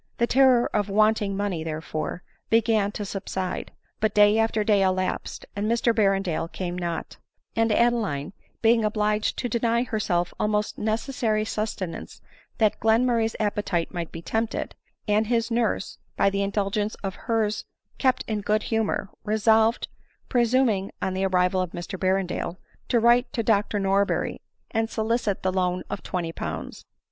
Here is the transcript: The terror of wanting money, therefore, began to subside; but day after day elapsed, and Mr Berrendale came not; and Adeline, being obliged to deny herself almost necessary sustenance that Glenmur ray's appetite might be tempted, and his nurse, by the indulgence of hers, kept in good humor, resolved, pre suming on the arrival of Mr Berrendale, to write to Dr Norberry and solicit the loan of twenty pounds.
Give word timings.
The 0.17 0.25
terror 0.25 0.65
of 0.75 0.89
wanting 0.89 1.37
money, 1.37 1.63
therefore, 1.63 2.23
began 2.49 2.91
to 2.93 3.05
subside; 3.05 3.71
but 3.99 4.15
day 4.15 4.39
after 4.39 4.63
day 4.63 4.81
elapsed, 4.81 5.45
and 5.55 5.69
Mr 5.71 5.93
Berrendale 5.93 6.51
came 6.51 6.75
not; 6.75 7.17
and 7.55 7.71
Adeline, 7.71 8.33
being 8.63 8.83
obliged 8.83 9.37
to 9.37 9.47
deny 9.47 9.83
herself 9.83 10.33
almost 10.39 10.79
necessary 10.79 11.45
sustenance 11.45 12.19
that 12.57 12.79
Glenmur 12.79 13.17
ray's 13.17 13.35
appetite 13.39 13.93
might 13.93 14.11
be 14.11 14.23
tempted, 14.23 14.73
and 15.07 15.27
his 15.27 15.51
nurse, 15.51 15.99
by 16.17 16.31
the 16.31 16.41
indulgence 16.41 16.95
of 17.03 17.13
hers, 17.29 17.65
kept 17.99 18.23
in 18.27 18.41
good 18.41 18.63
humor, 18.73 19.11
resolved, 19.23 19.87
pre 20.29 20.41
suming 20.45 20.89
on 20.99 21.13
the 21.13 21.27
arrival 21.27 21.61
of 21.61 21.73
Mr 21.73 21.99
Berrendale, 21.99 22.57
to 22.87 22.99
write 22.99 23.31
to 23.33 23.43
Dr 23.43 23.79
Norberry 23.79 24.41
and 24.71 24.89
solicit 24.89 25.43
the 25.43 25.53
loan 25.53 25.83
of 25.91 26.01
twenty 26.01 26.31
pounds. 26.31 26.85